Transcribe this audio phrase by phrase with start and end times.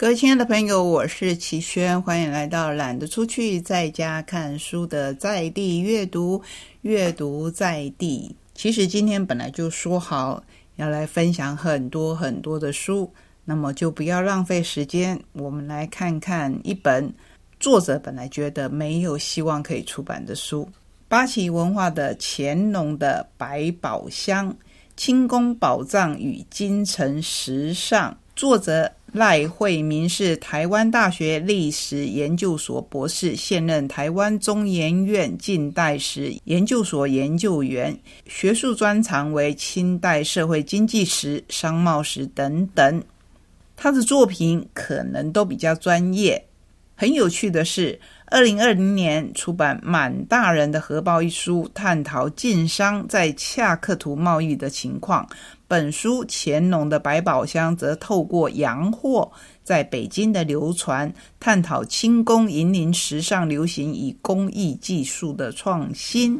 [0.00, 6.40] 各位亲爱的朋友，我是齐轩，欢迎来到懒得出去在家看书的在地阅读，
[6.82, 8.32] 阅读在地。
[8.54, 10.40] 其实今天本来就说好
[10.76, 13.12] 要来分享很多很多的书，
[13.44, 17.12] 那么就不要浪费时间，我们来看看一本
[17.58, 20.68] 作者本来觉得没有希望可以出版的书——
[21.08, 24.56] 八旗文化的乾隆的百宝箱：
[24.96, 28.16] 清宫宝藏与京城时尚。
[28.36, 28.92] 作者。
[29.12, 43.02] 赖惠明是台湾大学历史研究所博士，现任台湾中研院近代史研究所研究员，学术专长为清代社会经济史、商贸史等等。
[43.74, 46.44] 他的作品可能都比较专业。
[46.94, 47.98] 很有趣的是。
[48.30, 55.26] 二零二零年出版《满大人的荷包》一书，探讨晋商在恰克图贸易的情况。
[55.66, 59.30] 本书《乾隆的百宝箱》则透过洋货
[59.64, 61.10] 在北京的流传，
[61.40, 66.38] 探讨清宫引领时尚流行与工艺技术的创新。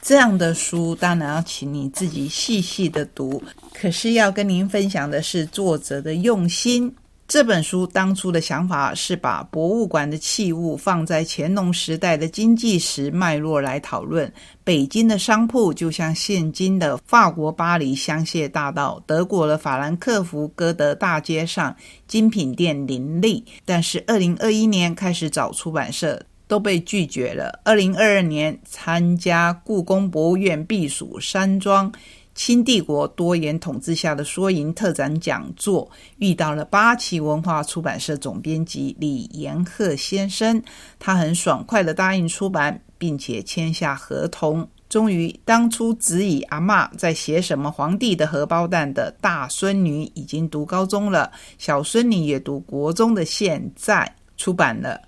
[0.00, 3.42] 这样的书当然要请你自己细细的读，
[3.72, 6.94] 可是要跟您分享的是作者的用心。
[7.26, 14.30] 这本书当初的想法是把博物馆的器物放在乾隆时代的经济史脉络来讨论。
[14.62, 21.74] 北京的商铺就像现今的法国巴黎香榭大道、德国的法兰克福歌德大街上，
[22.06, 23.42] 精品店林立。
[23.64, 27.58] 但是，二零二一年开始找出版社都被拒绝了。
[27.64, 31.90] 二零二二年参加故宫博物院避暑山庄。
[32.34, 40.60] 清帝国多元统治下的缩影特展讲座，遇到了八旗文化出版社总编辑李延鹤先生，
[40.98, 44.68] 他很爽快的答应出版，并且签下合同。
[44.88, 55.00] 终于，当初只以阿妈在写什么皇帝的荷包蛋的大孙女已经读高中了，小孙女也读国中的现在出版了。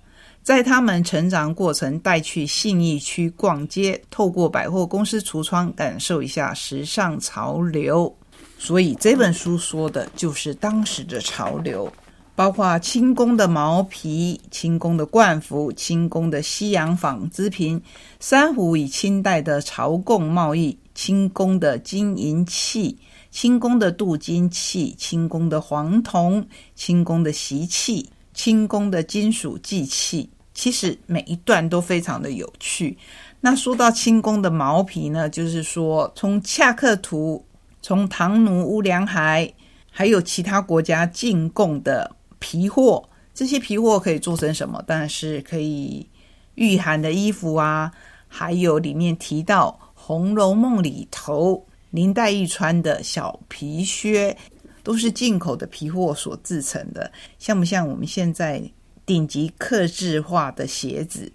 [0.47, 8.15] 在他们成长过程带去信义区逛街，透过百货公司橱窗感受一下时尚潮流。
[8.57, 11.91] 所以这本书说的就是当时的潮流，
[12.33, 17.83] 包括清宫的毛皮、清宫的冠服、清宫的西洋纺织品、
[18.21, 22.97] 珊瑚与清代的朝贡贸易、清宫的金银器、
[23.29, 30.29] 清宫的镀金器、清宫的黄铜、清宫的锡器、清宫的金属祭器。
[30.57, 32.97] 其实每一段都非常的有趣。
[33.39, 37.45] 那说到清宫的毛皮呢，就是说从恰克图、
[37.79, 39.53] 从唐奴、乌梁海，
[39.91, 44.83] 还有其他国家进贡的皮货，这些皮货可以做成什么？
[44.87, 46.09] 当然是可以
[46.55, 47.91] 御寒的衣服啊，
[48.27, 54.35] 还有里面提到《红楼梦》里头林黛玉穿的小皮靴，
[54.81, 58.59] 都是进口的皮货所制成的，像不像我们现在？
[59.07, 61.31] 顶级刻制化的鞋子，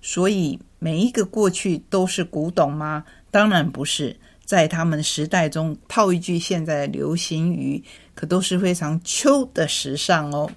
[0.00, 3.04] 所以每一个过去都是古董吗？
[3.30, 4.16] 当然不是，
[4.46, 10.50] 在他们时代中，套一句现在流行语，可都是非常秋的时尚哦。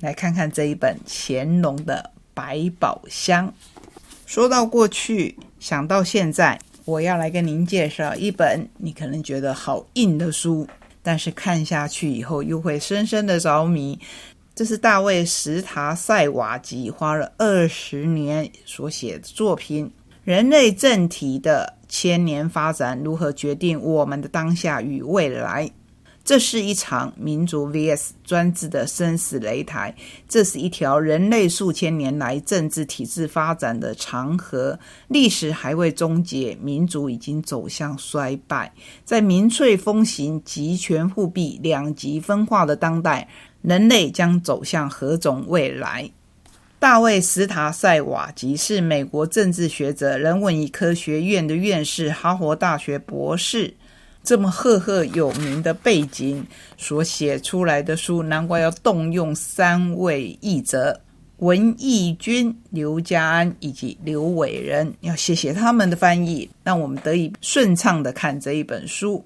[0.00, 3.54] 来看看这一本乾隆的百宝箱。
[4.26, 10.66] 说到过去，想到现在，我要来跟您介绍一本你可能觉得好硬的书，
[11.00, 14.00] 但是看下去以后又会深深的着迷。
[14.58, 19.86] 这是大卫·史塔塞瓦吉花了二十年所写的作品，
[20.24, 25.64] 《人类政体的千年发展如何决定我们的当下与未来》。
[26.24, 29.94] 这是一场民族 vs 专制的生死擂台，
[30.28, 34.76] 这是一条人类数千年来政治体制发展的长河。
[35.06, 38.72] 历史还未终结，民族已经走向衰败。
[39.04, 43.28] 在民粹风行、集权复辟、两极分化的当代。
[43.62, 46.10] 人类将走向何种未来？
[46.78, 53.74] 大卫·斯塔塞瓦吉是美国政治学者、人文与科学院的院士、哈佛大学博士，
[54.22, 56.46] 这么赫赫有名的背景
[56.76, 61.00] 所写出来的书，难怪要动用三位译者：
[61.38, 69.24] 文义军、刘家安以及刘伟仁，要谢谢他们的翻译，让我们得以顺畅的看这一本书。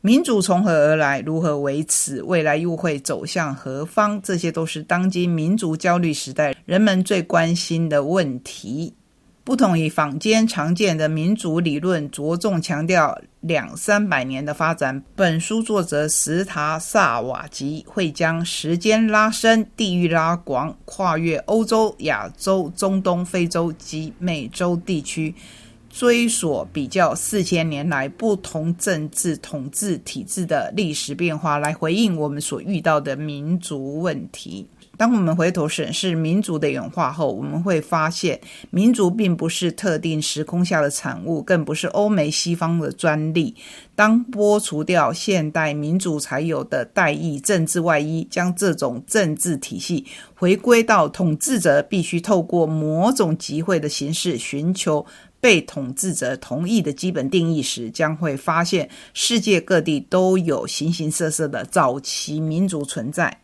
[0.00, 1.20] 民主从何而来？
[1.20, 2.22] 如何维持？
[2.22, 4.22] 未来又会走向何方？
[4.22, 8.94] 这些都是当今民族焦虑时代人们最关心的问题。
[9.42, 15.02] 不同于坊间常见的民主理论，着重强调两三百年的发展。
[15.16, 25.34] 本书作者石塔萨瓦吉会将时间拉伸，地域拉广，跨越欧洲、亚洲、中东、非洲及美洲地区。
[25.90, 34.66] 追索比较四千年来不同政治统治体制的历史变化，来回应我们所遇到的民族问题。
[34.96, 38.40] 当我们回头审视民族的演化后，我们会发现，
[38.70, 43.54] 民族并不是特定时空下的产物，更不是欧美西方的专利。
[43.94, 50.04] 当剥除掉现代民族才有的代议政治外衣，将这种政治体系
[50.34, 55.06] 回归到统治者必须透过某种集会的形式寻求
[55.40, 63.40] 被统治者同意的基本定义时，将会发现世界各地都有形形色色的早期民族存在。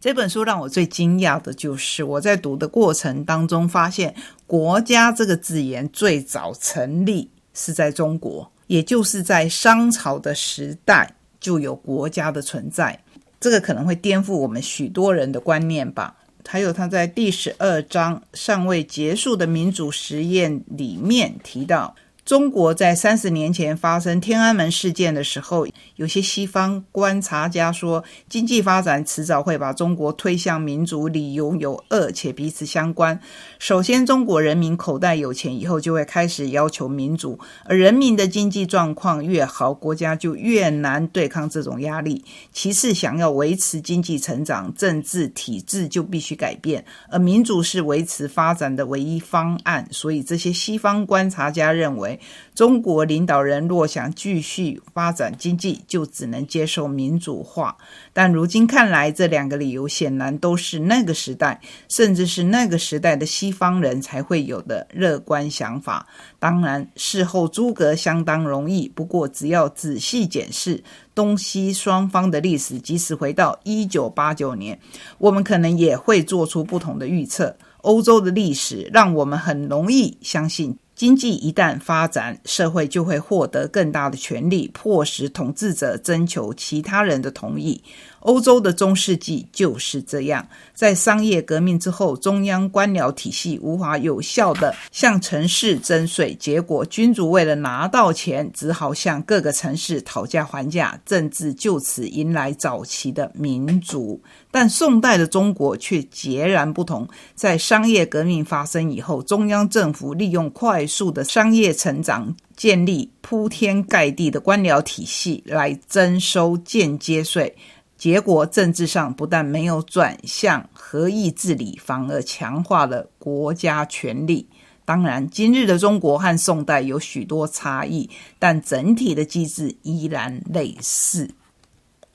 [0.00, 4.14] 这本书让我最惊讶的就是，我在读的过程当中发现
[4.46, 12.98] ，“国家”这个字眼最早成立是在中国，也就是在商朝的时代就有国家的存在。
[13.38, 16.16] 这个可能会颠覆我们许多人的观念吧。
[16.46, 21.94] 还有他在第十二章尚未结束的民主实验里面提到。
[22.30, 25.66] 中国在三十年前发生天安门事件的时候，
[25.96, 33.18] 有些西方观察家说，经济发展迟早会把中国推向民主，理由有二且彼此相关。
[33.58, 42.24] 首先，中国人民口袋有钱以后，就会开始要求民主，而人民的经济状况越好，国家就越难对抗这种压力。
[42.52, 49.84] 其次，想要维持经济成长，政治体制就必须改变，而民主是维持发展的唯一方案。
[49.90, 52.19] 所以，这些西方观察家认为。
[52.54, 57.76] 中国领导人若想继续发展经济，就只能接受民主化。
[58.12, 66.06] 但如今看来，这两个理由显然都是那个时代，甚至是那个时代的西方人才会有的乐观想法。
[66.38, 68.88] 当然，事后诸葛相当容易。
[68.88, 70.82] 不过，只要仔细检视
[71.14, 74.78] 东西双方的历史，即使回到一九八九年，
[75.18, 77.56] 我们可能也会做出不同的预测。
[77.82, 80.76] 欧洲的历史让我们很容易相信。
[81.00, 87.82] 经济一旦发展，社会就会获得更大的权利，迫使统治者征求其他人的同意。
[88.20, 104.20] 欧洲的中世纪就是这样，在商业革命之后，中央官僚体系无法有效地向城市征税，结果君主为了拿到钱，只好向各个城市讨价还价，政治就此迎来早期的民主。
[104.50, 117.56] 但宋代的中国却截然不同，在商业革命发生以后，中央政府利用快速的商业成长，建立铺天盖地的官僚体系来征收间接税。
[118.00, 124.48] 结果，政治上不但没有转向合议治理，反而强化了国家权力。
[124.86, 128.08] 当然，今日的中国和宋代有许多差异，
[128.38, 131.28] 但整体的机制依然类似。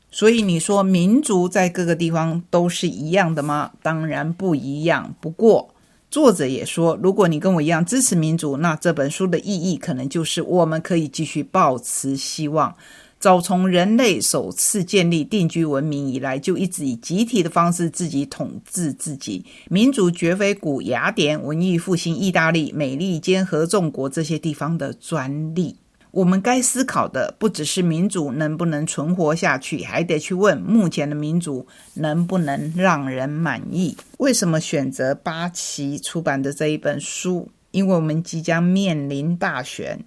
[0.10, 3.74] 所以，你说民族在各个地方都是一样的吗？
[3.84, 5.14] 当然不一样。
[5.22, 5.70] 不过，
[6.10, 12.76] 作者也说，如果你跟我一样支持民主，那这本书的意义可能就是我们可以继续抱持希望。
[13.26, 19.44] 早从人类首次建立定居文明以来，就一直以集体的方式自己统治自己。
[19.68, 25.76] 民族绝非古雅典、文艺复兴、意大利、美利坚合众国这些地方的专利。
[26.12, 33.98] 我们该思考的不只是民主能不能存活下去，还得去问目前的民主能不能让人满意。
[34.20, 37.50] 为什么选择八旗出版的这一本书？
[37.72, 40.06] 因为我们即将面临大选。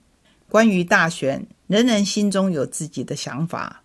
[0.49, 1.45] 关于大选。
[1.69, 3.83] 人人心中有自己的想法，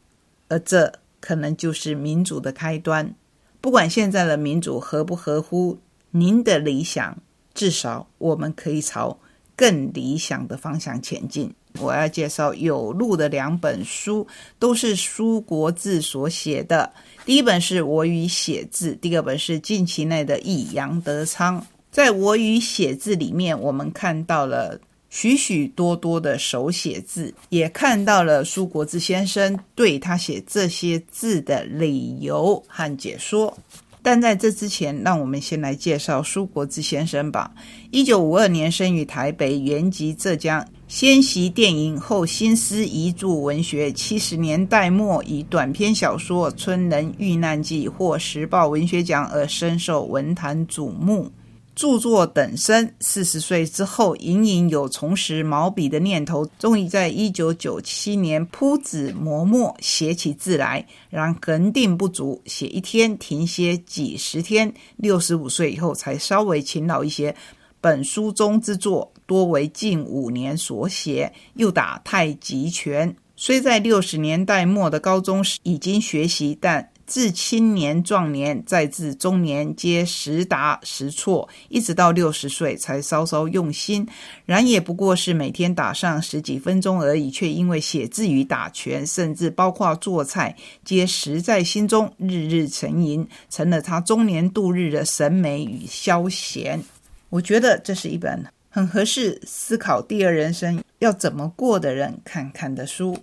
[0.47, 3.13] 而这可能就是民主的开端。
[3.59, 5.77] 不管现在的民主合不合乎
[6.11, 7.17] 您的理想，
[7.53, 9.19] 至少我们可以朝
[9.57, 11.53] 更理想的方向前进。
[11.79, 14.25] 我要介绍有路的两本书，
[14.57, 16.89] 都是苏国志所写的。
[17.25, 21.59] 第一本是《我与写字》，第二本是近期内的《易杨德昌》。
[21.91, 24.79] 在我与写字里面，我们看到了。
[25.15, 33.55] 许许多多的手写字，也看到了苏国志先生对他写这些字的理由和解说。
[34.01, 37.51] 但在这之前，让我们先来介绍苏国志先生吧。
[37.91, 43.91] 一九五二年生于台北，原籍浙江，先习电影，后新思遗著文学。
[43.93, 51.31] 七十年代末，以短篇小说《村人遇难记》获时报文学奖而深受文坛瞩目。
[51.75, 60.85] 著作等身，四十岁之后隐隐有重拾毛笔的念头，终于在一九九七年铺纸磨墨，写起字来。
[61.09, 64.71] 然恒定不足，写一天停歇几十天。
[64.97, 67.35] 六十五岁以后才稍微勤劳一些。
[67.81, 73.15] 本书中之作多为近五年所写，又打太极拳。
[73.35, 84.07] 虽在六十年代末的高中时已经学习，但自青年、壮年，再至中年，皆时达时错，一直到六十岁才稍稍用心。
[84.45, 90.55] 然也不过是每天打上十几分钟而已，却因为写字与打拳，甚至包括做菜，
[90.85, 96.81] 皆实在心中，日日成吟，成了他中年度日的审美与消闲。
[97.29, 103.17] 我觉得这是一本很合适思考第二人生要怎么过的人看看的书。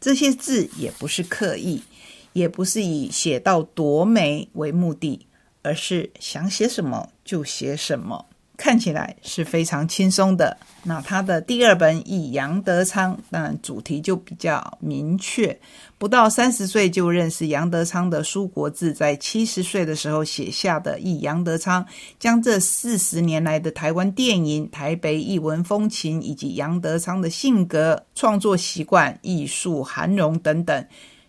[0.00, 1.82] 这些字也不是刻意。
[2.36, 5.26] 也不是以写到多美为目的，
[5.62, 8.26] 而是想写什么就写什么，
[8.58, 10.54] 看起来是非常轻松的。
[10.82, 15.58] 那他的第二本《忆杨德昌》，当然主题就比较明确。
[15.96, 21.82] 不到三十岁就认识杨德昌的苏国志，在七十岁的时候写下的《忆杨德昌》，
[22.18, 30.86] 将这四十年来的台湾电影、台北艺文风情，以及杨德昌的性格、创作习惯、艺术涵容等等。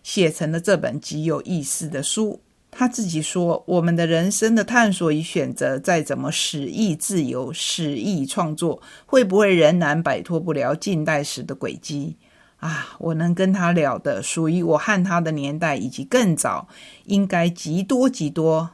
[0.08, 2.40] 写成了这本极有意思的书。
[2.70, 12.16] 他自己说：“我们的人生的探索与选择，再怎么使意自由、使意创作，会不会仍然摆脱不了近代史的轨迹？”
[12.56, 16.68] 啊，我能跟他聊的，属于我和他的年代以及更早，
[17.04, 18.70] 应该极多极多。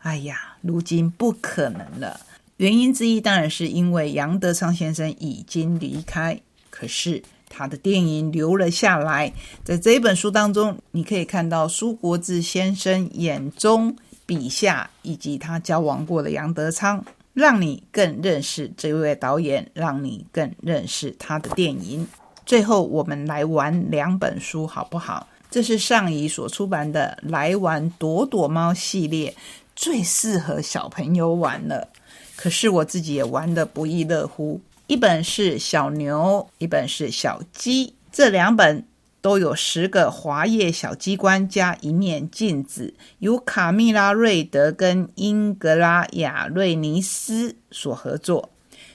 [0.00, 2.20] 哎呀，如今不可能了。
[2.58, 6.38] 原因之一，当然是因为杨德昌先生已经离开。
[6.68, 7.22] 可是。
[7.56, 9.32] 他的电影留了下来，
[9.64, 13.96] 在这一本书当中，你可以看到苏国志先生眼中、
[14.26, 22.06] 笔下以及他交往过的杨德昌，让你更认识这位导演，让你更认识他的电影。
[22.44, 25.26] 最后，我们来玩两本书，好不好？
[25.50, 29.34] 这是上仪所出版的《来玩躲躲猫》系列，
[29.74, 31.88] 最适合小朋友玩了。
[32.36, 34.60] 可是我自己也玩得不亦乐乎。
[34.88, 38.86] 一本是小牛，一本是小鸡，这两本
[39.20, 48.50] 都有十个滑叶小机关加一面镜子，由卡蜜拉·瑞德跟英格拉·亚瑞尼斯所合作，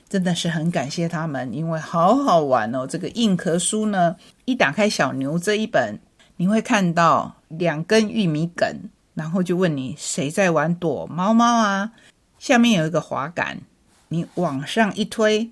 [0.07, 2.87] 真的是很感谢他们，因为好好玩哦。
[2.87, 5.99] 这个硬壳书呢，一打开小牛这一本，
[6.37, 11.91] 你会看到两根玉米梗，然后就问你谁在玩躲猫猫啊？
[12.39, 13.59] 下面有一个滑杆，
[14.07, 15.51] 你往上一推。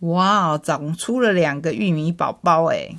[0.00, 2.90] 哇，长出了两个玉米宝宝哎！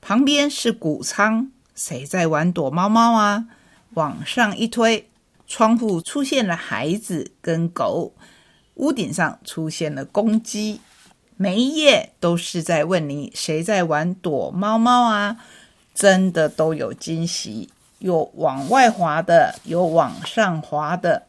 [0.00, 3.46] 旁边是谷仓，谁在玩躲猫猫啊？
[3.94, 5.10] 往上一推，
[5.48, 8.14] 窗户出现了孩子跟狗，
[8.74, 10.80] 屋顶上出现了公鸡。
[11.36, 15.38] 每一页都是在问你谁在玩躲猫猫啊？
[15.92, 21.26] 真的都有惊喜，有往外滑的，有往上滑的。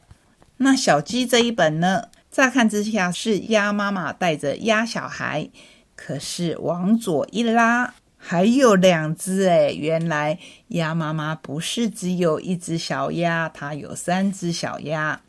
[0.57, 2.09] 那小鸡这一本呢？
[2.37, 5.49] 乍看之下是鸭妈妈带着鸭小孩，
[5.95, 9.71] 可是往左一拉，还有两只哎！
[9.71, 15.19] 原来鸭妈妈不是只有一只小鸭，它有三只小鸭。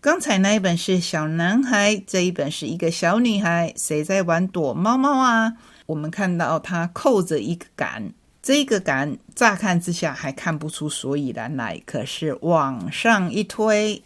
[0.00, 5.52] 刚才那一本是小男孩，这一本是一个小女孩，谁在玩躲猫猫啊？
[5.84, 14.02] 我们看到它扣着一个杆，这个杆乍看之下还看不出所以然来，可是往上一推。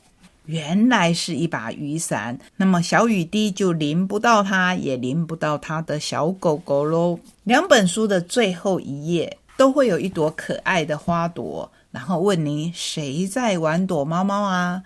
[0.47, 7.19] 原来是一把雨伞，那么小雨滴就淋不到它，也淋不到它的小狗狗喽。
[7.45, 14.83] 两本书的最后一页都会有一朵可爱的花朵，然后问你谁在玩躲猫猫啊？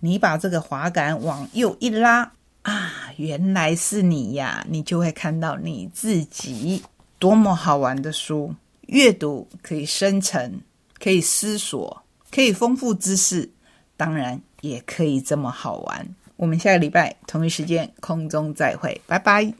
[0.00, 2.32] 你把这个滑杆往右一拉
[2.62, 4.64] 啊，原来是你呀！
[4.68, 6.82] 你就会看到你自己，
[7.18, 8.54] 多么好玩的书！
[8.86, 10.60] 阅读可以生成，
[11.00, 13.50] 可以思索，可以丰富知识，
[13.96, 14.40] 当然。
[14.62, 16.08] 也可以这么好玩。
[16.36, 19.52] 我们下个礼拜同一时间空中再会，拜拜。